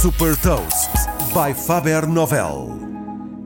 [0.00, 0.88] Super Toast
[1.34, 2.70] by Faber Novel.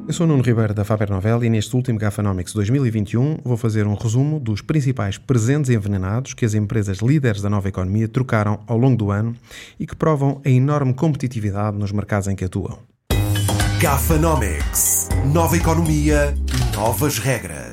[0.07, 3.89] Eu sou o Nuno Ribeiro da Faber Novel e neste último Gafanomics 2021 vou fazer
[3.89, 8.79] um resumo dos principais presentes envenenados que as empresas líderes da nova economia trocaram ao
[8.79, 9.35] longo do ano
[9.81, 12.79] e que provam a enorme competitividade nos mercados em que atuam.
[13.81, 15.09] Gafanomics.
[15.33, 16.37] Nova economia,
[16.73, 17.64] novas regras.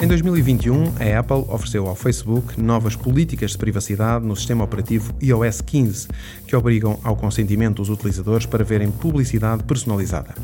[0.00, 5.60] Em 2021, a Apple ofereceu ao Facebook novas políticas de privacidade no sistema operativo iOS
[5.60, 6.06] 15,
[6.46, 10.36] que obrigam ao consentimento dos utilizadores para verem publicidade personalizada.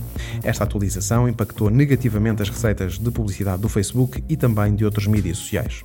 [0.42, 5.38] Esta atualização impactou negativamente as receitas de publicidade do Facebook e também de outros mídias
[5.38, 5.84] sociais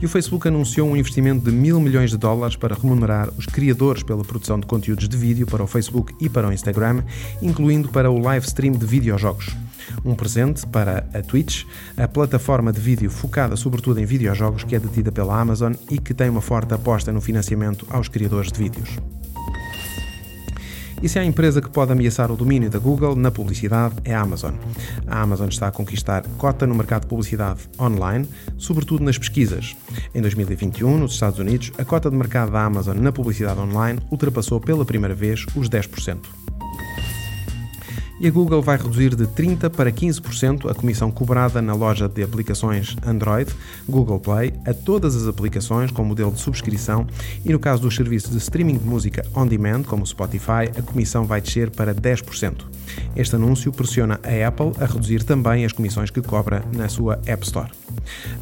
[0.00, 4.02] e o Facebook anunciou um investimento de mil milhões de dólares para remunerar os criadores
[4.02, 7.02] pela produção de conteúdos de vídeo para o Facebook e para o Instagram,
[7.40, 9.56] incluindo para o live stream de videojogos
[10.04, 11.64] um presente para a Twitch,
[11.96, 16.14] a plataforma de vídeo focada sobretudo em videojogos que é detida pela Amazon e que
[16.14, 18.98] tem uma forte aposta no financiamento aos criadores de vídeos.
[21.02, 24.20] E se há empresa que pode ameaçar o domínio da Google na publicidade, é a
[24.20, 24.54] Amazon.
[25.06, 29.76] A Amazon está a conquistar cota no mercado de publicidade online, sobretudo nas pesquisas.
[30.14, 34.58] Em 2021, nos Estados Unidos, a cota de mercado da Amazon na publicidade online ultrapassou
[34.58, 36.45] pela primeira vez os 10%
[38.20, 42.22] e a Google vai reduzir de 30% para 15% a comissão cobrada na loja de
[42.22, 43.50] aplicações Android,
[43.88, 47.06] Google Play, a todas as aplicações com modelo de subscrição
[47.44, 51.24] e no caso dos serviços de streaming de música on demand, como Spotify, a comissão
[51.24, 52.64] vai descer para 10%.
[53.14, 57.44] Este anúncio pressiona a Apple a reduzir também as comissões que cobra na sua App
[57.44, 57.70] Store.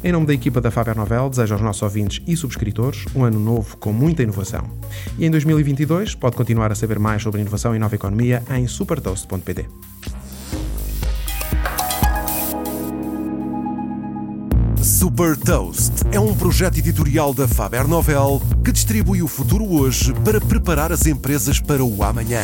[0.03, 3.39] Em nome da equipa da Faber Novel, desejo aos nossos ouvintes e subscritores um ano
[3.39, 4.69] novo com muita inovação.
[5.17, 9.65] E em 2022 pode continuar a saber mais sobre inovação e nova economia em supertoast.pt.
[14.81, 20.39] Super Toast é um projeto editorial da Faber Novel que distribui o futuro hoje para
[20.39, 22.43] preparar as empresas para o amanhã.